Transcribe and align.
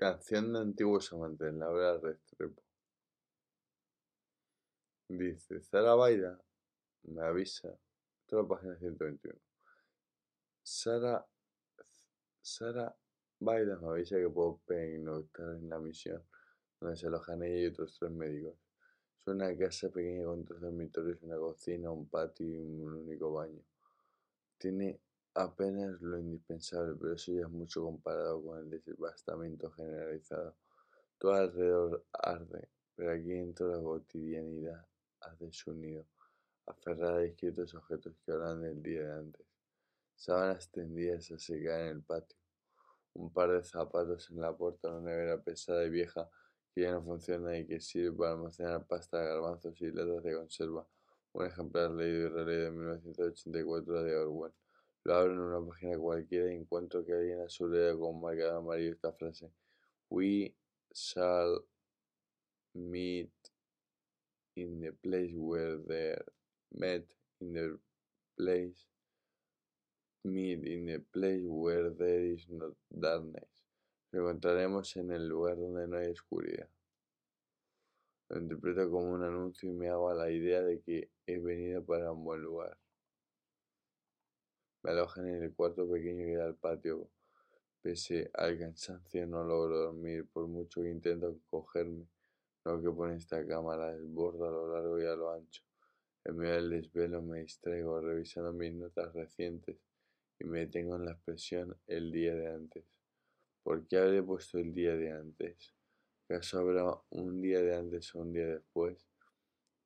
Canción 0.00 0.54
de 0.54 0.60
antiguos 0.60 1.12
amantes, 1.12 1.52
Laura 1.52 1.98
Restrepo. 1.98 2.62
Dice, 5.08 5.60
Sara 5.60 5.94
Baida 5.94 6.42
me 7.02 7.20
avisa, 7.20 7.78
toda 8.26 8.44
la 8.44 8.48
página 8.48 8.78
121. 8.78 9.38
Sara, 10.62 11.22
Sara 12.40 12.96
Baida 13.40 13.78
me 13.78 13.88
avisa 13.88 14.16
que 14.16 14.30
puedo 14.30 14.62
pernoctar 14.64 15.56
en 15.56 15.68
la 15.68 15.78
misión, 15.78 16.24
donde 16.80 16.96
se 16.96 17.06
alojan 17.06 17.42
ella 17.42 17.58
y 17.58 17.66
otros 17.66 17.98
tres 17.98 18.10
médicos. 18.10 18.54
Es 19.18 19.26
una 19.26 19.54
casa 19.54 19.90
pequeña 19.90 20.24
con 20.24 20.46
tres 20.46 20.62
dormitorios, 20.62 21.22
una 21.24 21.36
cocina, 21.36 21.90
un 21.90 22.08
patio 22.08 22.46
y 22.46 22.56
un 22.56 23.02
único 23.04 23.34
baño. 23.34 23.62
Tiene 24.56 24.98
apenas 25.34 26.00
lo 26.00 26.18
indispensable, 26.18 26.94
pero 27.00 27.14
eso 27.14 27.32
ya 27.32 27.42
es 27.42 27.50
mucho 27.50 27.82
comparado 27.82 28.42
con 28.42 28.58
el 28.58 28.70
desbastamiento 28.70 29.70
generalizado. 29.72 30.56
Todo 31.18 31.34
alrededor 31.34 32.06
arde, 32.12 32.68
pero 32.94 33.12
aquí 33.12 33.28
dentro 33.28 33.68
la 33.68 33.82
cotidianidad 33.82 34.86
hace 35.20 35.52
su 35.52 35.72
nido, 35.74 36.06
aferrada 36.66 37.18
a 37.18 37.20
discretos 37.20 37.74
objetos 37.74 38.14
que 38.24 38.32
hablan 38.32 38.62
del 38.62 38.82
día 38.82 39.02
de 39.02 39.12
antes. 39.12 39.46
Sábanas 40.16 40.70
tendidas 40.70 41.30
a 41.30 41.38
secar 41.38 41.80
en 41.80 41.88
el 41.88 42.02
patio, 42.02 42.38
un 43.14 43.32
par 43.32 43.50
de 43.50 43.64
zapatos 43.64 44.30
en 44.30 44.40
la 44.40 44.56
puerta, 44.56 44.88
una 44.88 45.10
nevera 45.10 45.42
pesada 45.42 45.84
y 45.84 45.90
vieja 45.90 46.28
que 46.74 46.82
ya 46.82 46.92
no 46.92 47.02
funciona 47.02 47.58
y 47.58 47.66
que 47.66 47.80
sirve 47.80 48.16
para 48.16 48.32
almacenar 48.32 48.86
pasta, 48.86 49.18
garbanzos 49.18 49.80
y 49.80 49.90
latas 49.90 50.22
de 50.22 50.34
conserva. 50.34 50.86
Un 51.32 51.46
ejemplar 51.46 51.90
leído 51.90 52.26
y 52.26 52.28
releído 52.28 52.64
de 52.64 52.70
1984 52.70 54.02
de 54.02 54.16
Orwell. 54.16 54.52
Lo 55.04 55.14
abro 55.14 55.32
en 55.32 55.40
una 55.40 55.66
página 55.66 55.98
cualquiera 55.98 56.52
y 56.52 56.56
encuentro 56.56 57.04
que 57.04 57.12
alguien 57.12 57.48
subrayado 57.48 58.00
con 58.00 58.20
marcador 58.20 58.56
amarillo 58.56 58.92
esta 58.92 59.12
frase. 59.12 59.50
We 60.10 60.54
shall 60.92 61.64
meet 62.74 63.32
in 64.56 64.80
the 64.80 64.92
place 64.92 65.32
where 65.34 65.78
there 65.86 66.24
met 66.70 67.04
in 67.40 67.52
the 67.54 67.78
place 68.36 68.86
meet 70.24 70.66
in 70.66 70.86
the 70.86 70.98
place 71.12 71.42
where 71.46 71.90
there 71.90 72.24
is 72.24 72.46
no 72.48 72.74
darkness. 72.90 73.48
Lo 74.12 74.20
encontraremos 74.20 74.96
en 74.96 75.12
el 75.12 75.28
lugar 75.28 75.56
donde 75.56 75.86
no 75.86 75.96
hay 75.96 76.10
oscuridad. 76.10 76.68
Lo 78.28 78.38
interpreto 78.38 78.90
como 78.90 79.12
un 79.12 79.22
anuncio 79.22 79.68
y 79.68 79.72
me 79.72 79.88
hago 79.88 80.12
la 80.12 80.30
idea 80.30 80.62
de 80.62 80.80
que 80.80 81.10
he 81.26 81.38
venido 81.38 81.84
para 81.84 82.12
un 82.12 82.24
buen 82.24 82.42
lugar. 82.42 82.76
Me 84.82 84.92
alojan 84.92 85.28
en 85.28 85.42
el 85.42 85.54
cuarto 85.54 85.86
pequeño 85.90 86.24
que 86.24 86.36
da 86.36 86.46
al 86.46 86.56
patio. 86.56 87.10
Pese 87.82 88.30
al 88.34 88.58
cansancio 88.58 89.26
no 89.26 89.44
logro 89.44 89.78
dormir, 89.78 90.26
por 90.32 90.46
mucho 90.46 90.82
que 90.82 90.90
intento 90.90 91.38
cogerme. 91.50 92.06
Lo 92.64 92.80
que 92.80 92.90
pone 92.90 93.16
esta 93.16 93.46
cama 93.46 93.76
la 93.76 93.92
desborda 93.94 94.48
a 94.48 94.50
lo 94.50 94.72
largo 94.72 95.00
y 95.00 95.04
a 95.04 95.14
lo 95.14 95.32
ancho. 95.32 95.62
En 96.24 96.36
medio 96.36 96.54
del 96.54 96.70
desvelo 96.70 97.20
me 97.22 97.40
distraigo 97.40 98.00
revisando 98.00 98.52
mis 98.52 98.72
notas 98.74 99.12
recientes 99.14 99.76
y 100.38 100.44
me 100.44 100.60
detengo 100.60 100.96
en 100.96 101.04
la 101.04 101.12
expresión 101.12 101.76
el 101.86 102.10
día 102.10 102.34
de 102.34 102.48
antes. 102.48 102.84
¿Por 103.62 103.86
qué 103.86 103.98
habré 103.98 104.22
puesto 104.22 104.58
el 104.58 104.72
día 104.72 104.96
de 104.96 105.12
antes? 105.12 105.74
¿Acaso 106.28 106.58
habrá 106.58 106.84
un 107.10 107.40
día 107.42 107.60
de 107.60 107.74
antes 107.76 108.14
o 108.14 108.20
un 108.20 108.32
día 108.32 108.46
después? 108.46 109.06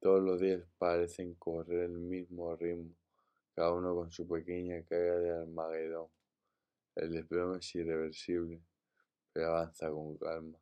Todos 0.00 0.22
los 0.22 0.40
días 0.40 0.62
parecen 0.78 1.34
correr 1.34 1.84
el 1.84 1.98
mismo 1.98 2.56
ritmo 2.56 2.99
cada 3.60 3.74
uno 3.74 3.94
con 3.94 4.10
su 4.10 4.26
pequeña 4.26 4.82
carga 4.84 5.16
de 5.16 5.30
Armagedón. 5.42 6.08
El 6.96 7.12
desplome 7.12 7.58
es 7.58 7.74
irreversible, 7.74 8.62
pero 9.34 9.48
avanza 9.48 9.90
con 9.90 10.16
calma. 10.16 10.58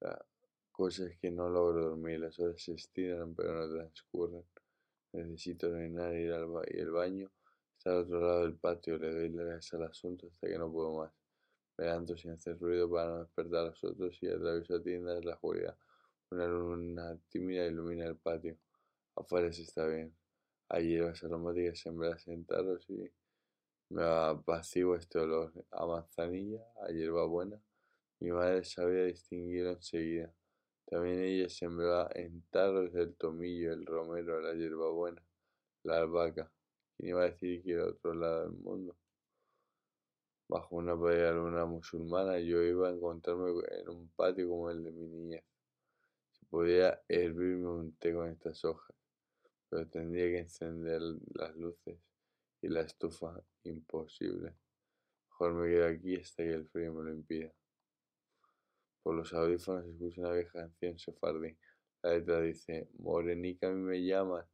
La 0.00 0.24
cosa 0.72 1.04
es 1.04 1.18
que 1.18 1.30
no 1.30 1.50
logro 1.50 1.90
dormir, 1.90 2.20
las 2.20 2.38
horas 2.38 2.62
se 2.62 2.72
estiran 2.72 3.34
pero 3.34 3.52
no 3.52 3.74
transcurren. 3.74 4.42
Necesito 5.12 5.68
orinar 5.68 6.14
ir 6.14 6.32
al 6.32 6.48
y 6.66 6.78
el 6.78 6.92
baño 6.92 7.30
está 7.76 7.90
al 7.90 8.04
otro 8.04 8.20
lado 8.20 8.42
del 8.44 8.54
patio, 8.54 8.96
le 8.96 9.12
doy 9.12 9.28
largas 9.28 9.70
al 9.74 9.82
asunto 9.82 10.28
hasta 10.28 10.48
que 10.48 10.56
no 10.56 10.72
puedo 10.72 10.94
más. 10.96 11.12
Me 11.76 11.84
levanto 11.84 12.16
sin 12.16 12.30
hacer 12.30 12.58
ruido 12.58 12.90
para 12.90 13.10
no 13.10 13.18
despertar 13.18 13.66
a 13.66 13.68
los 13.68 13.84
otros 13.84 14.16
y 14.22 14.28
atravieso 14.28 14.80
tiendas 14.80 15.20
de 15.20 15.26
la 15.26 15.34
oscuridad. 15.34 15.76
Una 16.30 16.46
luna 16.46 17.18
tímida 17.28 17.66
ilumina 17.66 18.06
el 18.06 18.16
patio. 18.16 18.56
Afuera 19.14 19.52
se 19.52 19.60
está 19.64 19.86
bien. 19.86 20.10
Hay 20.70 20.88
hierbas 20.88 21.24
aromáticas 21.24 21.78
sembradas 21.78 22.28
en 22.28 22.44
tarros 22.44 22.84
y 22.90 23.10
me 23.88 24.02
apacigua 24.04 24.98
este 24.98 25.18
olor 25.18 25.50
a 25.70 25.86
manzanilla, 25.86 26.62
a 26.82 26.92
hierba 26.92 27.24
buena. 27.24 27.58
Mi 28.20 28.30
madre 28.32 28.62
sabía 28.64 29.04
distinguirlo 29.04 29.70
enseguida. 29.70 30.30
También 30.84 31.20
ella 31.20 31.48
sembraba 31.48 32.10
en 32.14 32.42
tarros 32.50 32.94
el 32.94 33.14
tomillo, 33.16 33.72
el 33.72 33.86
romero, 33.86 34.42
la 34.42 34.52
hierbabuena, 34.52 35.22
la 35.84 36.00
albahaca. 36.00 36.52
¿Quién 36.98 37.10
iba 37.10 37.22
a 37.22 37.30
decir 37.30 37.62
que 37.62 37.72
era 37.72 37.86
otro 37.86 38.12
lado 38.12 38.42
del 38.42 38.58
mundo? 38.58 38.94
Bajo 40.48 40.76
una 40.76 40.98
playa 40.98 41.32
luna 41.32 41.64
musulmana 41.64 42.38
yo 42.40 42.62
iba 42.62 42.88
a 42.88 42.92
encontrarme 42.92 43.52
en 43.70 43.88
un 43.88 44.08
patio 44.10 44.46
como 44.50 44.70
el 44.70 44.84
de 44.84 44.90
mi 44.90 45.06
niñez. 45.06 45.44
Se 46.32 46.44
podía 46.46 47.02
hervirme 47.08 47.68
un 47.68 47.92
té 47.96 48.12
con 48.12 48.28
estas 48.28 48.62
hojas 48.66 48.98
pero 49.68 49.86
tendría 49.88 50.26
que 50.26 50.38
encender 50.38 51.00
las 51.34 51.54
luces 51.56 51.98
y 52.62 52.68
la 52.68 52.80
estufa 52.80 53.42
imposible. 53.64 54.54
Mejor 55.30 55.54
me 55.54 55.68
quedo 55.68 55.86
aquí 55.86 56.16
hasta 56.16 56.42
que 56.42 56.54
el 56.54 56.66
frío 56.68 56.92
me 56.92 57.04
lo 57.04 57.10
impida. 57.12 57.52
Por 59.02 59.14
los 59.14 59.32
audífonos 59.32 59.86
escucho 59.86 60.20
una 60.20 60.32
vieja 60.32 60.60
canción 60.60 60.98
sefardí. 60.98 61.56
La 62.02 62.14
letra 62.14 62.40
dice, 62.40 62.88
Morenica 62.98 63.68
a 63.68 63.70
mí 63.70 63.80
me 63.80 64.04
llaman, 64.04 64.44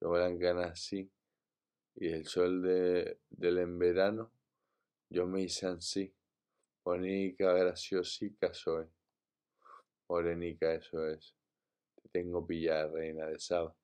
yo 0.00 0.10
blanca 0.10 0.64
así, 0.64 1.10
y 1.96 2.08
el 2.08 2.26
sol 2.26 2.62
de, 2.62 3.18
del 3.30 3.58
en 3.58 3.78
verano, 3.78 4.32
yo 5.08 5.26
me 5.26 5.42
hice 5.42 5.66
así. 5.66 6.12
Morenica 6.84 7.52
graciosica 7.52 8.52
soy. 8.52 8.86
Morenica 10.08 10.74
eso 10.74 11.06
es. 11.08 11.34
Te 11.94 12.08
tengo 12.08 12.46
pillada, 12.46 12.88
reina 12.88 13.26
de 13.26 13.38
Saba. 13.38 13.74